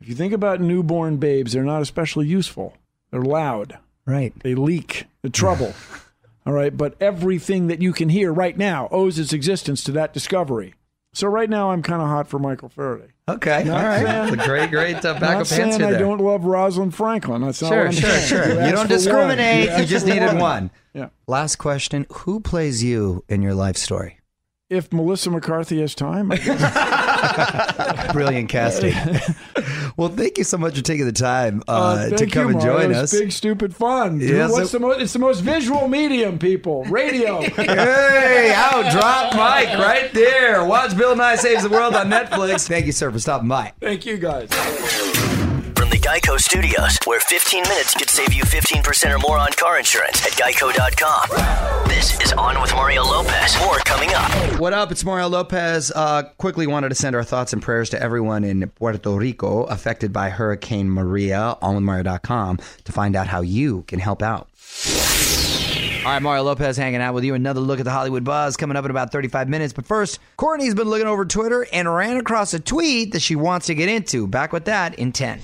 If 0.00 0.08
you 0.08 0.14
think 0.16 0.32
about 0.32 0.60
newborn 0.60 1.18
babes, 1.18 1.52
they're 1.52 1.62
not 1.62 1.82
especially 1.82 2.26
useful. 2.26 2.74
They're 3.12 3.22
loud. 3.22 3.78
Right. 4.04 4.32
They 4.42 4.54
leak. 4.56 5.04
The 5.22 5.30
trouble. 5.30 5.72
All 6.46 6.52
right. 6.52 6.76
But 6.76 6.96
everything 7.00 7.68
that 7.68 7.80
you 7.80 7.92
can 7.92 8.08
hear 8.08 8.32
right 8.32 8.56
now 8.58 8.88
owes 8.90 9.18
its 9.18 9.32
existence 9.32 9.82
to 9.84 9.92
that 9.92 10.12
discovery. 10.12 10.74
So 11.14 11.28
right 11.28 11.48
now, 11.48 11.70
I'm 11.70 11.82
kind 11.82 12.02
of 12.02 12.08
hot 12.08 12.28
for 12.28 12.38
Michael 12.38 12.68
Faraday. 12.68 13.08
Okay. 13.26 13.64
Not 13.64 13.78
All 13.82 13.88
right. 13.88 14.02
saying- 14.04 14.06
That's 14.30 14.32
a 14.44 14.48
great, 14.48 14.70
great 14.70 14.96
uh, 15.04 15.12
Not 15.14 15.20
backup 15.20 15.46
saying 15.46 15.72
answer 15.72 15.86
I 15.86 15.90
there. 15.92 16.00
don't 16.00 16.18
love 16.20 16.44
Rosalind 16.44 16.94
Franklin. 16.94 17.40
That's 17.42 17.62
not 17.62 17.68
Sure, 17.68 17.90
sure, 17.92 18.10
saying. 18.10 18.26
sure. 18.26 18.60
You 18.60 18.66
You 18.66 18.72
don't 18.72 18.88
discriminate. 18.88 19.68
one. 19.70 19.76
You 19.78 19.82
asked 19.82 19.88
just 19.88 20.06
needed 20.06 20.38
one. 20.38 20.70
Yeah. 20.92 21.08
Last 21.26 21.56
question. 21.56 22.06
Who 22.12 22.40
plays 22.40 22.84
you 22.84 23.24
in 23.30 23.40
your 23.42 23.54
life 23.54 23.76
story? 23.78 24.20
If 24.68 24.92
Melissa 24.92 25.30
McCarthy 25.30 25.80
has 25.80 25.94
time. 25.94 26.30
Brilliant 28.12 28.48
casting. 28.48 28.94
well, 29.96 30.08
thank 30.08 30.38
you 30.38 30.44
so 30.44 30.56
much 30.58 30.76
for 30.76 30.82
taking 30.82 31.06
the 31.06 31.12
time 31.12 31.62
uh, 31.68 32.08
Uh, 32.12 32.16
to 32.16 32.26
come 32.26 32.44
you, 32.48 32.52
and 32.52 32.60
join 32.60 32.90
It's 32.90 33.12
us. 33.14 33.18
Big 33.20 33.32
stupid 33.32 33.74
fun. 33.74 34.20
Yeah, 34.20 34.48
What's 34.48 34.70
so- 34.70 34.78
the 34.78 34.86
most? 34.86 35.00
It's 35.00 35.12
the 35.12 35.18
most 35.18 35.40
visual 35.40 35.88
medium, 35.88 36.38
people. 36.38 36.84
Radio. 36.84 37.42
Hey, 37.56 38.52
out 38.54 38.90
drop 38.92 39.34
Mike 39.34 39.76
right 39.78 40.12
there. 40.12 40.64
Watch 40.64 40.96
Bill 40.96 41.16
Nye 41.16 41.36
Saves 41.36 41.62
the 41.62 41.68
World 41.68 41.94
on 41.94 42.08
Netflix. 42.08 42.68
Thank 42.68 42.86
you, 42.86 42.92
sir, 42.92 43.10
for 43.10 43.18
stopping 43.18 43.48
by. 43.48 43.72
Thank 43.80 44.06
you, 44.06 44.16
guys. 44.18 44.48
Geico 46.06 46.38
Studios, 46.38 47.00
where 47.04 47.18
15 47.18 47.64
minutes 47.64 47.92
could 47.92 48.08
save 48.08 48.32
you 48.32 48.44
15% 48.44 49.12
or 49.12 49.18
more 49.18 49.38
on 49.38 49.50
car 49.54 49.76
insurance 49.76 50.24
at 50.24 50.30
geico.com. 50.34 51.88
This 51.88 52.20
is 52.20 52.32
On 52.34 52.60
with 52.62 52.72
Mario 52.74 53.02
Lopez. 53.02 53.58
More 53.58 53.78
coming 53.78 54.10
up. 54.14 54.60
What 54.60 54.72
up? 54.72 54.92
It's 54.92 55.04
Mario 55.04 55.26
Lopez. 55.26 55.90
Uh, 55.90 56.22
quickly 56.38 56.68
wanted 56.68 56.90
to 56.90 56.94
send 56.94 57.16
our 57.16 57.24
thoughts 57.24 57.52
and 57.52 57.60
prayers 57.60 57.90
to 57.90 58.00
everyone 58.00 58.44
in 58.44 58.68
Puerto 58.68 59.10
Rico 59.10 59.64
affected 59.64 60.12
by 60.12 60.30
Hurricane 60.30 60.88
Maria. 60.88 61.58
OnWithMario.com 61.60 62.60
to 62.84 62.92
find 62.92 63.16
out 63.16 63.26
how 63.26 63.40
you 63.40 63.82
can 63.88 63.98
help 63.98 64.22
out. 64.22 64.48
All 66.06 66.12
right, 66.12 66.22
Mario 66.22 66.44
Lopez 66.44 66.76
hanging 66.76 67.00
out 67.00 67.14
with 67.14 67.24
you. 67.24 67.34
Another 67.34 67.58
look 67.58 67.80
at 67.80 67.84
the 67.84 67.90
Hollywood 67.90 68.22
buzz 68.22 68.56
coming 68.56 68.76
up 68.76 68.84
in 68.84 68.92
about 68.92 69.10
35 69.10 69.48
minutes. 69.48 69.72
But 69.72 69.86
first, 69.86 70.20
Courtney's 70.36 70.76
been 70.76 70.88
looking 70.88 71.08
over 71.08 71.24
Twitter 71.24 71.66
and 71.72 71.92
ran 71.92 72.16
across 72.16 72.54
a 72.54 72.60
tweet 72.60 73.10
that 73.10 73.22
she 73.22 73.34
wants 73.34 73.66
to 73.66 73.74
get 73.74 73.88
into. 73.88 74.28
Back 74.28 74.52
with 74.52 74.66
that 74.66 74.96
in 75.00 75.10
10. 75.10 75.40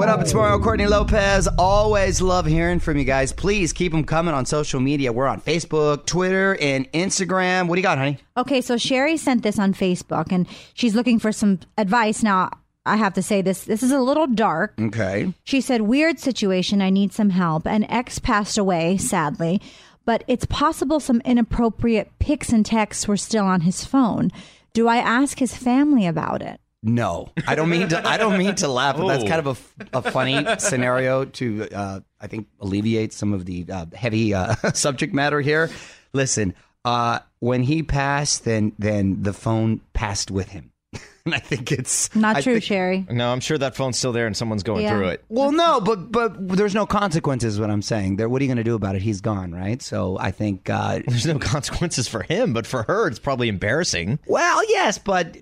What 0.00 0.08
up? 0.08 0.22
It's 0.22 0.32
Mario 0.32 0.58
Courtney 0.58 0.86
Lopez. 0.86 1.46
Always 1.58 2.22
love 2.22 2.46
hearing 2.46 2.80
from 2.80 2.96
you 2.96 3.04
guys. 3.04 3.34
Please 3.34 3.70
keep 3.74 3.92
them 3.92 4.02
coming 4.02 4.32
on 4.32 4.46
social 4.46 4.80
media. 4.80 5.12
We're 5.12 5.26
on 5.26 5.42
Facebook, 5.42 6.06
Twitter, 6.06 6.56
and 6.58 6.90
Instagram. 6.92 7.68
What 7.68 7.74
do 7.74 7.80
you 7.80 7.82
got, 7.82 7.98
honey? 7.98 8.16
Okay, 8.34 8.62
so 8.62 8.78
Sherry 8.78 9.18
sent 9.18 9.42
this 9.42 9.58
on 9.58 9.74
Facebook 9.74 10.32
and 10.32 10.48
she's 10.72 10.94
looking 10.94 11.18
for 11.18 11.32
some 11.32 11.60
advice. 11.76 12.22
Now, 12.22 12.48
I 12.86 12.96
have 12.96 13.12
to 13.12 13.22
say 13.22 13.42
this 13.42 13.64
this 13.64 13.82
is 13.82 13.92
a 13.92 14.00
little 14.00 14.26
dark. 14.26 14.72
Okay. 14.80 15.34
She 15.44 15.60
said, 15.60 15.82
Weird 15.82 16.18
situation, 16.18 16.80
I 16.80 16.88
need 16.88 17.12
some 17.12 17.28
help. 17.28 17.66
An 17.66 17.84
ex 17.90 18.18
passed 18.18 18.56
away, 18.56 18.96
sadly, 18.96 19.60
but 20.06 20.24
it's 20.26 20.46
possible 20.46 21.00
some 21.00 21.20
inappropriate 21.26 22.10
pics 22.18 22.54
and 22.54 22.64
texts 22.64 23.06
were 23.06 23.18
still 23.18 23.44
on 23.44 23.60
his 23.60 23.84
phone. 23.84 24.30
Do 24.72 24.88
I 24.88 24.96
ask 24.96 25.40
his 25.40 25.54
family 25.54 26.06
about 26.06 26.40
it? 26.40 26.58
No, 26.82 27.30
I 27.46 27.54
don't 27.56 27.68
mean 27.68 27.88
to. 27.88 28.08
I 28.08 28.16
don't 28.16 28.38
mean 28.38 28.54
to 28.56 28.68
laugh, 28.68 28.96
but 28.96 29.06
that's 29.08 29.24
Oh. 29.24 29.28
kind 29.28 29.46
of 29.46 29.64
a, 29.92 29.98
a 29.98 30.10
funny 30.10 30.46
scenario 30.58 31.26
to, 31.26 31.68
uh, 31.70 32.00
I 32.20 32.26
think, 32.26 32.46
alleviate 32.58 33.12
some 33.12 33.34
of 33.34 33.44
the 33.44 33.66
uh, 33.70 33.86
heavy 33.94 34.32
uh, 34.32 34.54
subject 34.74 35.12
matter 35.12 35.40
here. 35.42 35.68
Listen, 36.14 36.54
uh, 36.86 37.18
when 37.40 37.62
he 37.64 37.82
passed, 37.82 38.44
then 38.46 38.72
then 38.78 39.22
the 39.22 39.34
phone 39.34 39.82
passed 39.92 40.30
with 40.30 40.48
him, 40.48 40.72
and 41.26 41.34
I 41.34 41.38
think 41.38 41.70
it's 41.70 42.16
Not 42.16 42.36
I 42.36 42.40
true, 42.40 42.54
think- 42.54 42.64
Sherry. 42.64 43.06
No, 43.10 43.30
I'm 43.30 43.40
sure 43.40 43.58
that 43.58 43.76
phone's 43.76 43.98
still 43.98 44.12
there 44.12 44.26
and 44.26 44.34
someone's 44.34 44.62
going 44.62 44.82
Yeah. 44.84 44.96
through 44.96 45.08
it. 45.08 45.24
Well, 45.28 45.52
no, 45.52 45.82
but 45.82 46.10
but 46.10 46.48
there's 46.56 46.74
no 46.74 46.86
consequences. 46.86 47.60
What 47.60 47.68
I'm 47.70 47.82
saying, 47.82 48.16
there. 48.16 48.26
What 48.30 48.40
are 48.40 48.44
you 48.44 48.48
going 48.48 48.56
to 48.56 48.64
do 48.64 48.74
about 48.74 48.96
it? 48.96 49.02
He's 49.02 49.20
gone, 49.20 49.52
right? 49.52 49.82
So 49.82 50.16
I 50.18 50.30
think. 50.30 50.70
Uh, 50.70 51.00
There's 51.06 51.26
no 51.26 51.38
consequences 51.38 52.08
for 52.08 52.22
him, 52.22 52.54
but 52.54 52.66
for 52.66 52.84
her, 52.84 53.06
it's 53.06 53.18
probably 53.18 53.48
embarrassing. 53.48 54.18
well, 54.26 54.66
yes, 54.70 54.96
but 54.96 55.36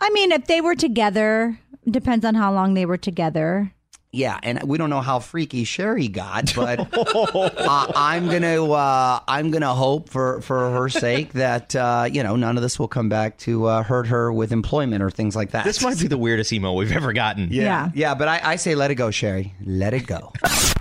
I 0.00 0.10
mean, 0.10 0.32
if 0.32 0.46
they 0.46 0.60
were 0.60 0.74
together, 0.74 1.58
depends 1.88 2.24
on 2.24 2.34
how 2.34 2.52
long 2.52 2.74
they 2.74 2.86
were 2.86 2.96
together. 2.96 3.72
Yeah, 4.12 4.38
and 4.42 4.62
we 4.62 4.78
don't 4.78 4.88
know 4.88 5.02
how 5.02 5.18
freaky 5.18 5.64
Sherry 5.64 6.08
got, 6.08 6.54
but 6.54 6.88
uh, 6.96 7.92
I'm 7.94 8.28
gonna 8.28 8.64
uh, 8.64 9.20
I'm 9.28 9.50
gonna 9.50 9.74
hope 9.74 10.08
for 10.08 10.40
for 10.40 10.70
her 10.70 10.88
sake 10.88 11.34
that 11.34 11.76
uh, 11.76 12.08
you 12.10 12.22
know 12.22 12.34
none 12.34 12.56
of 12.56 12.62
this 12.62 12.78
will 12.78 12.88
come 12.88 13.10
back 13.10 13.36
to 13.38 13.66
uh, 13.66 13.82
hurt 13.82 14.06
her 14.06 14.32
with 14.32 14.52
employment 14.52 15.02
or 15.02 15.10
things 15.10 15.36
like 15.36 15.50
that. 15.50 15.64
This 15.64 15.82
might 15.82 15.98
be 15.98 16.06
the 16.06 16.16
weirdest 16.16 16.50
email 16.52 16.74
we've 16.74 16.92
ever 16.92 17.12
gotten. 17.12 17.48
Yeah. 17.50 17.90
yeah, 17.94 18.14
but 18.14 18.28
I, 18.28 18.40
I 18.42 18.56
say 18.56 18.74
let 18.74 18.90
it 18.90 18.94
go, 18.94 19.10
Sherry. 19.10 19.54
Let 19.62 19.92
it 19.92 20.06
go. 20.06 20.32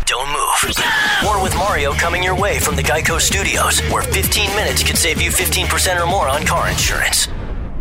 Don't 0.05 0.29
move. 0.29 0.75
More 1.23 1.41
with 1.43 1.55
Mario 1.55 1.91
coming 1.93 2.23
your 2.23 2.39
way 2.39 2.59
from 2.59 2.75
the 2.77 2.83
Geico 2.83 3.19
Studios, 3.19 3.81
where 3.91 4.03
15 4.03 4.55
minutes 4.55 4.83
could 4.83 4.97
save 4.97 5.21
you 5.21 5.29
15% 5.29 6.01
or 6.01 6.07
more 6.07 6.29
on 6.29 6.45
car 6.45 6.69
insurance. 6.69 7.27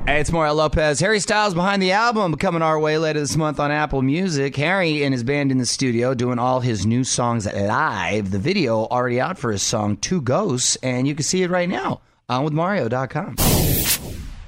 Hey, 0.07 0.21
it's 0.21 0.31
Mario 0.31 0.53
Lopez. 0.53 1.01
Harry 1.01 1.19
Styles 1.19 1.55
behind 1.55 1.81
the 1.81 1.93
album 1.93 2.35
coming 2.37 2.61
our 2.61 2.79
way 2.79 2.99
later 2.99 3.21
this 3.21 3.39
month 3.39 3.59
on 3.59 3.71
Apple 3.71 4.03
Music. 4.03 4.55
Harry 4.55 5.03
and 5.03 5.15
his 5.15 5.25
band 5.25 5.51
in 5.51 5.57
the 5.57 5.65
studio 5.65 6.13
doing 6.13 6.39
all 6.39 6.61
his 6.61 6.85
new 6.85 7.05
songs 7.05 7.47
live. 7.51 8.31
The 8.31 8.39
video 8.39 8.85
already 8.85 9.19
out 9.19 9.39
for 9.39 9.51
his 9.51 9.63
song 9.63 9.97
Two 9.97 10.21
Ghosts, 10.21 10.77
and 10.83 11.09
you 11.09 11.15
can 11.15 11.23
see 11.23 11.43
it 11.43 11.49
right 11.49 11.71
now 11.71 12.03
on 12.29 12.47
withmario.com. 12.47 13.37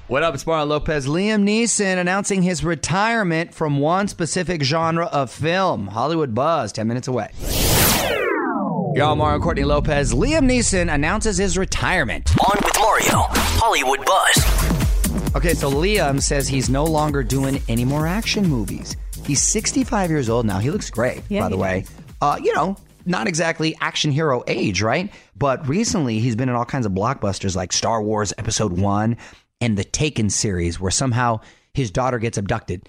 What 0.07 0.21
up? 0.21 0.35
It's 0.35 0.45
Mario 0.45 0.65
Lopez. 0.65 1.07
Liam 1.07 1.43
Neeson 1.43 1.97
announcing 1.97 2.43
his 2.43 2.63
retirement 2.63 3.51
from 3.51 3.79
one 3.79 4.07
specific 4.07 4.61
genre 4.61 5.07
of 5.07 5.31
film. 5.31 5.87
Hollywood 5.87 6.35
Buzz, 6.35 6.71
10 6.71 6.87
minutes 6.87 7.07
away. 7.07 7.31
Y'all, 8.93 9.15
Mario 9.15 9.39
Courtney 9.39 9.63
Lopez. 9.63 10.13
Liam 10.13 10.47
Neeson 10.47 10.93
announces 10.93 11.39
his 11.39 11.57
retirement. 11.57 12.29
On 12.45 12.59
with 12.63 12.77
Mario, 12.77 13.25
Hollywood 13.31 14.05
Buzz. 14.05 14.76
Okay, 15.37 15.53
so 15.53 15.69
Liam 15.69 16.19
says 16.19 16.47
he's 16.47 16.67
no 16.67 16.83
longer 16.83 17.21
doing 17.21 17.61
any 17.67 17.85
more 17.85 18.07
action 18.07 18.49
movies. 18.49 18.97
He's 19.23 19.39
65 19.39 20.09
years 20.09 20.29
old 20.29 20.47
now. 20.47 20.57
He 20.57 20.71
looks 20.71 20.89
great, 20.89 21.21
Yeah, 21.29 21.41
by 21.41 21.49
the 21.49 21.57
way. 21.57 21.85
Uh, 22.19 22.39
you 22.41 22.55
know, 22.55 22.75
not 23.05 23.27
exactly 23.27 23.75
action 23.79 24.09
hero 24.09 24.43
age, 24.47 24.81
right? 24.81 25.13
But 25.35 25.67
recently 25.67 26.17
he's 26.17 26.35
been 26.35 26.49
in 26.49 26.55
all 26.55 26.65
kinds 26.65 26.87
of 26.87 26.91
blockbusters 26.91 27.55
like 27.55 27.71
Star 27.71 28.01
Wars 28.01 28.33
Episode 28.39 28.79
1 28.79 29.15
and 29.61 29.77
the 29.77 29.83
Taken 29.83 30.31
series, 30.31 30.79
where 30.79 30.89
somehow 30.89 31.41
his 31.71 31.91
daughter 31.91 32.17
gets 32.17 32.39
abducted 32.39 32.87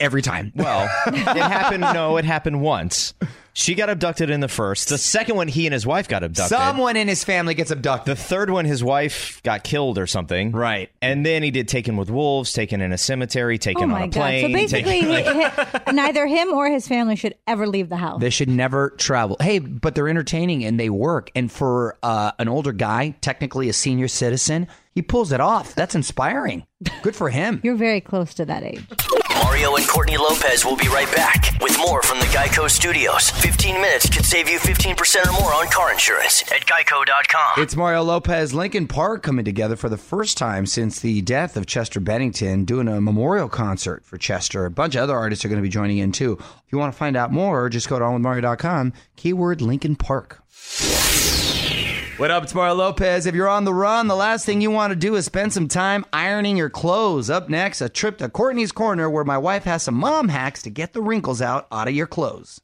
every 0.00 0.22
time. 0.22 0.50
Well, 0.56 0.84
it 1.08 1.14
happened. 1.36 1.82
No, 1.82 2.16
it 2.16 2.24
happened 2.24 2.62
once. 2.62 3.12
She 3.54 3.74
got 3.74 3.90
abducted 3.90 4.30
in 4.30 4.40
the 4.40 4.48
first. 4.48 4.88
The 4.88 4.96
second 4.96 5.36
one, 5.36 5.46
he 5.46 5.66
and 5.66 5.74
his 5.74 5.86
wife 5.86 6.08
got 6.08 6.22
abducted. 6.24 6.56
Someone 6.56 6.96
in 6.96 7.06
his 7.06 7.22
family 7.22 7.54
gets 7.54 7.70
abducted. 7.70 8.16
The 8.16 8.20
third 8.20 8.48
one, 8.48 8.64
his 8.64 8.82
wife 8.82 9.42
got 9.42 9.62
killed 9.62 9.98
or 9.98 10.06
something. 10.06 10.52
Right. 10.52 10.90
And 11.02 11.24
then 11.26 11.42
he 11.42 11.50
did 11.50 11.68
Taken 11.68 11.96
with 11.98 12.10
Wolves, 12.10 12.52
Taken 12.54 12.80
in 12.80 12.92
a 12.92 12.98
cemetery, 12.98 13.58
Taken 13.58 13.82
oh 13.82 13.84
on 13.84 13.90
my 13.90 14.04
a 14.04 14.08
god! 14.08 14.12
plane. 14.12 14.46
So 14.46 14.52
basically, 14.52 15.00
taken- 15.02 15.34
he, 15.40 15.44
he- 15.86 15.92
neither 15.92 16.26
him 16.26 16.52
or 16.52 16.70
his 16.70 16.88
family 16.88 17.14
should 17.16 17.34
ever 17.46 17.66
leave 17.66 17.90
the 17.90 17.96
house. 17.96 18.20
They 18.20 18.30
should 18.30 18.48
never 18.48 18.90
travel. 18.90 19.36
Hey, 19.40 19.58
but 19.58 19.94
they're 19.94 20.08
entertaining 20.08 20.64
and 20.64 20.80
they 20.80 20.88
work. 20.88 21.30
And 21.34 21.52
for 21.52 21.98
uh, 22.02 22.32
an 22.38 22.48
older 22.48 22.72
guy, 22.72 23.14
technically 23.20 23.68
a 23.68 23.72
senior 23.74 24.08
citizen, 24.08 24.66
he 24.94 25.02
pulls 25.02 25.30
it 25.30 25.40
off. 25.40 25.74
That's 25.74 25.94
inspiring. 25.94 26.66
Good 27.02 27.16
for 27.16 27.28
him. 27.30 27.60
You're 27.62 27.76
very 27.76 28.00
close 28.00 28.32
to 28.34 28.44
that 28.46 28.62
age. 28.62 28.82
Mario 29.52 29.76
and 29.76 29.86
Courtney 29.86 30.16
Lopez 30.16 30.64
will 30.64 30.76
be 30.76 30.88
right 30.88 31.14
back 31.14 31.58
with 31.60 31.76
more 31.78 32.00
from 32.00 32.18
the 32.20 32.24
Geico 32.26 32.70
Studios. 32.70 33.28
15 33.32 33.74
minutes 33.82 34.08
could 34.08 34.24
save 34.24 34.48
you 34.48 34.58
15% 34.58 35.26
or 35.26 35.32
more 35.32 35.52
on 35.52 35.66
car 35.66 35.92
insurance 35.92 36.40
at 36.50 36.64
geico.com. 36.64 37.62
It's 37.62 37.76
Mario 37.76 38.02
Lopez, 38.02 38.54
Linkin 38.54 38.88
Park 38.88 39.22
coming 39.22 39.44
together 39.44 39.76
for 39.76 39.90
the 39.90 39.98
first 39.98 40.38
time 40.38 40.64
since 40.64 41.00
the 41.00 41.20
death 41.20 41.54
of 41.58 41.66
Chester 41.66 42.00
Bennington, 42.00 42.64
doing 42.64 42.88
a 42.88 42.98
memorial 42.98 43.50
concert 43.50 44.06
for 44.06 44.16
Chester. 44.16 44.64
A 44.64 44.70
bunch 44.70 44.94
of 44.94 45.02
other 45.02 45.18
artists 45.18 45.44
are 45.44 45.48
going 45.48 45.60
to 45.60 45.62
be 45.62 45.68
joining 45.68 45.98
in 45.98 46.12
too. 46.12 46.38
If 46.40 46.72
you 46.72 46.78
want 46.78 46.94
to 46.94 46.98
find 46.98 47.14
out 47.14 47.30
more, 47.30 47.68
just 47.68 47.90
go 47.90 47.98
to 47.98 48.04
onwithmario.com, 48.06 48.94
keyword 49.16 49.60
Linkin 49.60 49.96
Park. 49.96 50.42
What 52.22 52.30
up? 52.30 52.44
It's 52.44 52.54
Lopez. 52.54 53.26
If 53.26 53.34
you're 53.34 53.48
on 53.48 53.64
the 53.64 53.74
run, 53.74 54.06
the 54.06 54.14
last 54.14 54.46
thing 54.46 54.60
you 54.60 54.70
want 54.70 54.92
to 54.92 54.96
do 54.96 55.16
is 55.16 55.24
spend 55.24 55.52
some 55.52 55.66
time 55.66 56.04
ironing 56.12 56.56
your 56.56 56.70
clothes. 56.70 57.28
Up 57.28 57.48
next, 57.48 57.80
a 57.80 57.88
trip 57.88 58.18
to 58.18 58.28
Courtney's 58.28 58.70
Corner 58.70 59.10
where 59.10 59.24
my 59.24 59.36
wife 59.36 59.64
has 59.64 59.82
some 59.82 59.96
mom 59.96 60.28
hacks 60.28 60.62
to 60.62 60.70
get 60.70 60.92
the 60.92 61.02
wrinkles 61.02 61.42
out 61.42 61.66
out 61.72 61.88
of 61.88 61.94
your 61.94 62.06
clothes. 62.06 62.60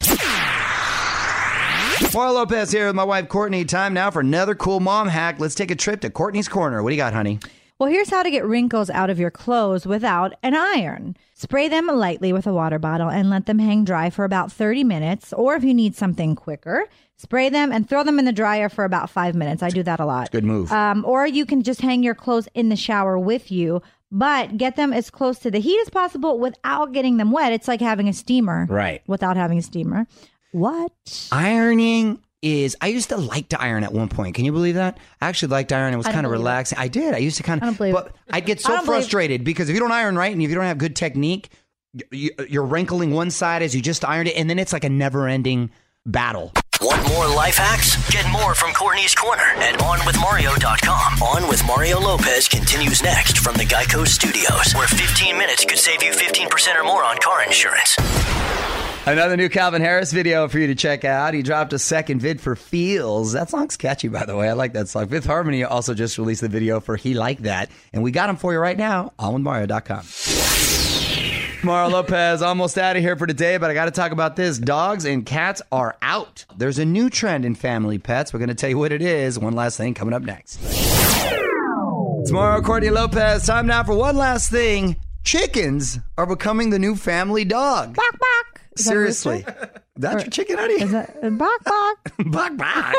Mario 2.15 2.35
Lopez 2.35 2.71
here 2.71 2.87
with 2.87 2.95
my 2.95 3.03
wife 3.03 3.29
Courtney. 3.29 3.65
Time 3.65 3.95
now 3.95 4.13
for 4.13 4.21
another 4.21 4.55
cool 4.55 4.79
mom 4.79 5.09
hack. 5.09 5.41
Let's 5.41 5.57
take 5.57 5.73
a 5.73 5.75
trip 5.75 6.03
to 6.03 6.11
Courtney's 6.11 6.47
Corner. 6.47 6.81
What 6.81 6.91
do 6.91 6.95
you 6.95 7.03
got, 7.03 7.13
honey? 7.13 7.41
Well, 7.81 7.91
here's 7.91 8.11
how 8.11 8.23
to 8.23 8.31
get 8.31 8.45
wrinkles 8.45 8.91
out 8.91 9.11
of 9.11 9.19
your 9.19 9.33
clothes 9.33 9.87
without 9.87 10.35
an 10.45 10.55
iron. 10.55 11.17
Spray 11.35 11.67
them 11.67 11.89
lightly 11.89 12.33
with 12.33 12.47
a 12.47 12.53
water 12.53 12.79
bottle 12.79 13.11
and 13.11 13.29
let 13.29 13.47
them 13.47 13.59
hang 13.59 13.85
dry 13.85 14.11
for 14.11 14.25
about 14.25 14.53
30 14.53 14.85
minutes. 14.85 15.33
Or 15.33 15.57
if 15.57 15.65
you 15.65 15.75
need 15.75 15.97
something 15.97 16.37
quicker, 16.37 16.87
spray 17.19 17.49
them 17.49 17.73
and 17.73 17.89
throw 17.89 18.03
them 18.05 18.19
in 18.19 18.25
the 18.25 18.33
dryer 18.33 18.69
for 18.69 18.85
about 18.85 19.11
five 19.11 19.35
minutes. 19.35 19.63
I 19.63 19.69
do 19.69 19.83
that 19.83 20.01
a 20.01 20.07
lot. 20.07 20.31
Good 20.31 20.45
move. 20.45 20.73
Um, 20.73 21.05
or 21.05 21.27
you 21.27 21.45
can 21.45 21.63
just 21.63 21.81
hang 21.81 22.03
your 22.03 22.15
clothes 22.15 22.49
in 22.55 22.69
the 22.69 22.77
shower 22.77 23.19
with 23.19 23.53
you, 23.53 23.83
but 24.11 24.57
get 24.57 24.77
them 24.77 24.93
as 24.93 25.11
close 25.11 25.39
to 25.41 25.51
the 25.51 25.59
heat 25.59 25.79
as 25.81 25.91
possible 25.91 26.39
without 26.39 26.93
getting 26.93 27.19
them 27.19 27.31
wet. 27.31 27.53
It's 27.53 27.69
like 27.69 27.81
having 27.81 28.09
a 28.09 28.13
steamer. 28.13 28.67
Right. 28.71 29.03
Without 29.07 29.37
having 29.37 29.59
a 29.59 29.63
steamer. 29.63 30.07
What? 30.53 31.29
Ironing 31.31 32.21
is 32.41 32.77
I 32.81 32.87
used 32.87 33.09
to 33.09 33.17
like 33.17 33.49
to 33.49 33.61
iron 33.61 33.83
at 33.83 33.93
one 33.93 34.09
point. 34.09 34.37
Can 34.37 34.45
you 34.45 34.53
believe 34.53 34.77
that? 34.77 34.99
I 35.21 35.29
actually 35.29 35.49
liked 35.49 35.73
iron. 35.73 35.93
It 35.93 35.97
was 35.97 36.07
kind 36.07 36.19
of 36.19 36.31
believe 36.31 36.37
it. 36.37 36.39
relaxing. 36.39 36.79
I 36.79 36.89
did. 36.89 37.15
I 37.15 37.19
used 37.19 37.37
to 37.39 37.43
kind 37.43 37.59
of 37.59 37.65
I 37.65 37.67
don't 37.67 37.77
believe 37.77 37.95
but 37.95 38.07
it. 38.07 38.15
I'd 38.31 38.47
get 38.47 38.61
so 38.61 38.81
frustrated 38.83 39.45
because 39.45 39.69
if 39.69 39.75
you 39.75 39.81
don't 39.81 39.93
iron 39.93 40.17
right 40.17 40.33
and 40.33 40.41
if 40.41 40.49
you 40.49 40.55
don't 40.55 40.65
have 40.65 40.79
good 40.79 40.95
technique, 40.95 41.51
you, 42.13 42.31
you're 42.49 42.65
wrinkling 42.65 43.11
one 43.11 43.31
side 43.31 43.63
as 43.63 43.75
you 43.75 43.83
just 43.83 44.05
ironed 44.05 44.29
it 44.29 44.37
and 44.37 44.49
then 44.49 44.59
it's 44.59 44.73
like 44.73 44.85
a 44.85 44.89
never-ending 44.89 45.71
battle. 46.07 46.53
Want 46.81 47.09
more 47.09 47.27
life 47.27 47.57
hacks? 47.57 47.97
Get 48.11 48.31
more 48.31 48.55
from 48.55 48.73
Courtney's 48.73 49.15
Corner 49.15 49.43
at 49.43 49.81
OnWithMario.com. 49.81 51.23
On 51.23 51.49
with 51.49 51.65
Mario 51.67 51.99
Lopez 51.99 52.47
continues 52.47 53.03
next 53.03 53.39
from 53.39 53.57
the 53.57 53.65
Geico 53.65 54.07
Studios, 54.07 54.73
where 54.75 54.87
15 54.87 55.37
minutes 55.37 55.65
could 55.65 55.79
save 55.79 56.05
you 56.05 56.13
15% 56.13 56.81
or 56.81 56.85
more 56.85 57.03
on 57.03 57.19
car 57.19 57.43
insurance. 57.45 57.97
Another 59.07 59.37
new 59.37 59.49
Calvin 59.49 59.83
Harris 59.83 60.13
video 60.13 60.47
for 60.47 60.61
you 60.61 60.69
to 60.69 60.77
check 60.77 61.05
out. 61.05 61.35
He 61.35 61.43
dropped 61.43 61.73
a 61.73 61.79
second 61.81 62.21
vid 62.21 62.41
for 62.41 62.55
Feels. 62.55 63.33
That 63.33 63.51
song's 63.51 63.77
catchy, 63.77 64.07
by 64.09 64.25
the 64.25 64.37
way. 64.37 64.49
I 64.49 64.53
like 64.53 64.75
that 64.75 64.89
song. 64.89 65.09
Fifth 65.09 65.27
Harmony 65.27 65.65
also 65.65 65.95
just 65.95 66.17
released 66.17 66.43
the 66.43 66.49
video 66.49 66.79
for 66.79 66.97
He 66.97 67.15
Like 67.15 67.41
That. 67.41 67.71
And 67.93 68.05
we 68.05 68.13
got 68.13 68.31
him 68.31 68.37
for 68.37 68.53
you 68.53 68.61
right 68.61 68.77
now 68.79 69.13
on 69.19 69.43
withmario.com. 69.43 70.98
Mario 71.63 71.91
Lopez 71.91 72.41
almost 72.41 72.79
out 72.79 72.97
of 72.97 73.03
here 73.03 73.17
for 73.17 73.27
today, 73.27 73.57
but 73.57 73.71
I 73.71 73.75
got 73.75 73.87
to 73.87 73.91
talk 73.91 74.13
about 74.13 74.37
this. 74.37 74.59
Dogs 74.59 75.05
and 75.05 75.27
cats 75.27 75.61
are 75.73 75.97
out. 76.03 76.45
There's 76.57 76.79
a 76.79 76.85
new 76.85 77.11
trend 77.11 77.45
in 77.45 77.55
family 77.55 77.99
pets. 77.99 78.33
We're 78.33 78.39
going 78.39 78.49
to 78.49 78.55
tell 78.55 78.71
you 78.71 78.79
what 78.79 78.93
it 78.93 79.03
is. 79.03 79.39
One 79.39 79.55
last 79.55 79.77
thing 79.77 79.95
coming 79.95 80.15
up 80.15 80.23
next. 80.23 80.59
Tomorrow, 82.27 82.63
Courtney 82.63 82.91
Lopez. 82.91 83.47
Time 83.47 83.67
now 83.67 83.83
for 83.83 83.95
one 83.95 84.17
last 84.17 84.51
thing. 84.51 84.97
Chickens 85.25 85.99
are 86.17 86.27
becoming 86.27 86.71
the 86.71 86.79
new 86.79 86.95
family 86.95 87.45
dog. 87.45 87.95
Bok 87.95 88.13
bok. 88.13 88.61
Is 88.77 88.85
that 88.85 88.91
a 88.91 88.93
Seriously. 88.93 89.45
That's 89.99 90.23
your 90.23 90.31
chicken, 90.31 90.59
honey? 90.59 90.75
Is 90.81 90.93
that 90.93 91.17
uh, 91.23 91.31
bok 91.31 91.65
bok? 91.65 92.13
Bok, 92.27 92.57
bok. 92.57 92.95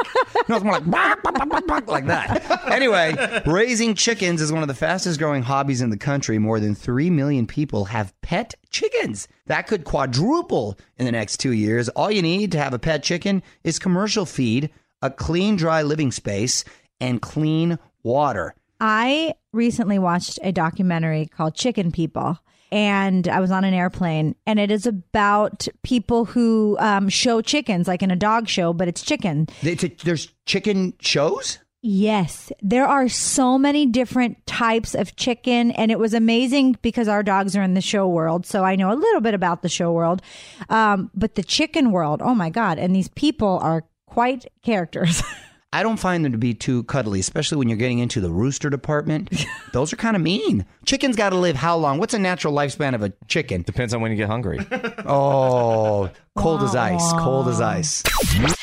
No, 0.50 0.56
it's 0.56 0.64
more 0.64 0.74
like 0.74 0.90
bok, 0.90 1.24
bok, 1.24 1.50
bok, 1.50 1.68
bok, 1.68 1.88
like 1.88 2.08
that. 2.08 2.72
Anyway, 2.72 3.42
raising 3.46 3.96
chickens 3.96 4.42
is 4.42 4.52
one 4.52 4.62
of 4.62 4.68
the 4.68 4.74
fastest 4.74 5.18
growing 5.20 5.42
hobbies 5.44 5.82
in 5.82 5.90
the 5.90 5.98
country. 5.98 6.40
More 6.40 6.60
than 6.60 6.76
3 6.76 7.10
million 7.10 7.48
people 7.48 7.86
have 7.86 8.14
pet 8.22 8.56
chickens. 8.70 9.28
That 9.48 9.68
could 9.68 9.86
quadruple 9.86 10.78
in 10.98 11.06
the 11.06 11.12
next 11.12 11.38
two 11.38 11.54
years. 11.54 11.88
All 11.90 12.12
you 12.12 12.22
need 12.22 12.52
to 12.52 12.60
have 12.60 12.74
a 12.74 12.80
pet 12.80 13.02
chicken 13.04 13.44
is 13.64 13.80
commercial 13.80 14.26
feed, 14.26 14.70
a 15.02 15.10
clean, 15.10 15.56
dry 15.56 15.84
living 15.84 16.12
space, 16.12 16.66
and 17.00 17.22
clean 17.22 17.80
water. 18.04 18.56
I 18.82 19.36
recently 19.52 20.00
watched 20.00 20.40
a 20.42 20.52
documentary 20.52 21.26
called 21.28 21.56
Chicken 21.56 21.92
People. 21.92 22.40
And 22.72 23.28
I 23.28 23.40
was 23.40 23.50
on 23.52 23.64
an 23.64 23.74
airplane, 23.74 24.36
and 24.46 24.60
it 24.60 24.70
is 24.70 24.86
about 24.86 25.68
people 25.84 26.26
who 26.26 26.78
um, 26.80 27.10
show 27.10 27.42
chickens, 27.42 27.88
like 27.88 28.04
in 28.04 28.12
a 28.12 28.16
dog 28.16 28.48
show, 28.48 28.74
but 28.74 28.88
it's 28.88 29.02
chicken. 29.02 29.48
They- 29.64 29.76
There's 29.76 30.32
chicken 30.46 30.94
shows? 31.00 31.58
Yes, 31.82 32.52
there 32.62 32.86
are 32.86 33.08
so 33.08 33.58
many 33.58 33.86
different 33.86 34.46
types 34.46 34.94
of 34.94 35.16
chicken, 35.16 35.72
and 35.72 35.92
it 35.92 35.98
was 35.98 36.14
amazing 36.14 36.78
because 36.82 37.08
our 37.08 37.24
dogs 37.24 37.56
are 37.56 37.64
in 37.64 37.74
the 37.74 37.80
show 37.82 38.06
world, 38.06 38.46
so 38.46 38.66
I 38.66 38.76
know 38.76 38.92
a 38.92 38.96
little 39.00 39.22
bit 39.22 39.34
about 39.34 39.62
the 39.62 39.70
show 39.70 39.94
world. 39.94 40.22
Um, 40.70 41.10
but 41.16 41.36
the 41.36 41.44
chicken 41.44 41.92
world, 41.92 42.22
oh 42.22 42.36
my 42.36 42.50
god! 42.50 42.80
And 42.80 42.94
these 42.94 43.08
people 43.08 43.60
are 43.64 43.86
quite 44.08 44.46
characters. 44.62 45.24
I 45.72 45.84
don't 45.84 45.98
find 45.98 46.26
them 46.26 46.32
to 46.32 46.38
be 46.38 46.56
too 46.56 46.84
cuddly, 46.84 47.20
especially 47.20 47.58
when 47.60 47.70
you're 47.70 47.78
getting 47.78 48.00
into 48.00 48.22
the 48.22 48.32
rooster 48.32 48.72
department. 48.72 49.30
Those 49.74 49.94
are 49.94 49.98
kind 49.98 50.16
of 50.16 50.22
mean. 50.22 50.66
Chickens 50.86 51.16
got 51.16 51.30
to 51.30 51.38
live 51.38 51.56
how 51.56 51.78
long? 51.78 52.00
What's 52.00 52.16
a 52.16 52.20
natural 52.20 52.54
lifespan 52.54 52.96
of 52.96 53.04
a 53.04 53.14
chicken? 53.28 53.62
Depends 53.62 53.94
on 53.94 54.02
when 54.02 54.10
you 54.12 54.18
get 54.18 54.28
hungry. 54.28 54.60
Oh, 55.06 56.10
cold 56.36 56.64
as 56.64 56.76
ice. 56.76 57.14
Cold 57.14 57.48
as 57.48 57.62
ice. 57.62 58.04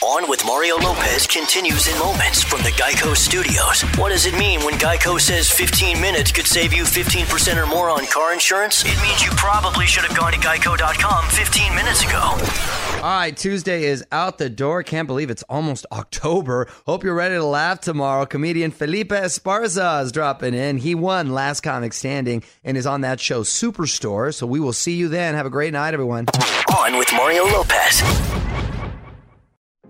On 0.06 0.30
with 0.30 0.46
Mario 0.46 0.76
Lopez 0.76 1.26
continues 1.26 1.88
in 1.88 1.98
moments 1.98 2.40
from 2.40 2.62
the 2.62 2.70
Geico 2.70 3.16
Studios. 3.16 3.82
What 3.98 4.10
does 4.10 4.24
it 4.24 4.38
mean 4.38 4.60
when 4.60 4.74
Geico 4.74 5.20
says 5.20 5.50
15 5.50 6.00
minutes 6.00 6.30
could 6.30 6.46
save 6.46 6.72
you 6.72 6.84
15% 6.84 7.60
or 7.60 7.66
more 7.66 7.90
on 7.90 8.06
car 8.06 8.32
insurance? 8.32 8.84
It 8.84 8.96
means 9.02 9.24
you 9.24 9.30
probably 9.32 9.84
should 9.84 10.04
have 10.04 10.16
gone 10.16 10.30
to 10.30 10.38
geico.com 10.38 11.28
15 11.30 11.74
minutes 11.74 12.04
ago. 12.04 12.20
All 12.20 13.18
right, 13.18 13.36
Tuesday 13.36 13.82
is 13.82 14.04
out 14.12 14.38
the 14.38 14.48
door. 14.48 14.84
Can't 14.84 15.08
believe 15.08 15.28
it's 15.28 15.42
almost 15.48 15.86
October. 15.90 16.68
Hope 16.86 17.02
you're 17.02 17.12
ready 17.12 17.34
to 17.34 17.44
laugh 17.44 17.80
tomorrow. 17.80 18.26
Comedian 18.26 18.70
Felipe 18.70 19.08
Esparza 19.08 20.04
is 20.04 20.12
dropping 20.12 20.54
in. 20.54 20.78
He 20.78 20.94
won 20.94 21.32
Last 21.32 21.62
Comic 21.62 21.92
Standing 21.92 22.44
and 22.62 22.76
is 22.76 22.86
on 22.86 23.00
that 23.00 23.18
show 23.18 23.42
Superstore. 23.42 24.32
So 24.32 24.46
we 24.46 24.60
will 24.60 24.72
see 24.72 24.94
you 24.94 25.08
then. 25.08 25.34
Have 25.34 25.46
a 25.46 25.50
great 25.50 25.72
night, 25.72 25.94
everyone. 25.94 26.26
On 26.78 26.96
with 26.96 27.12
Mario 27.12 27.44
Lopez. 27.46 28.65